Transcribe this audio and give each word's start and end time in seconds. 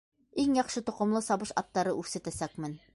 Иң 0.43 0.55
яҡшы 0.59 0.83
тоҡомло 0.89 1.23
сабыш 1.27 1.55
аттары 1.65 1.97
үрсетәсәкмен! 2.01 2.79